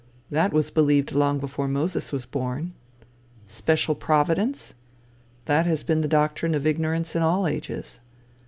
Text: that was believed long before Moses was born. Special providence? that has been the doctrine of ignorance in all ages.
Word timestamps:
that 0.31 0.51
was 0.51 0.71
believed 0.71 1.11
long 1.11 1.37
before 1.37 1.67
Moses 1.67 2.11
was 2.11 2.25
born. 2.25 2.73
Special 3.45 3.93
providence? 3.93 4.73
that 5.45 5.67
has 5.67 5.83
been 5.83 6.01
the 6.01 6.07
doctrine 6.07 6.55
of 6.55 6.65
ignorance 6.65 7.15
in 7.15 7.21
all 7.21 7.45
ages. 7.45 7.99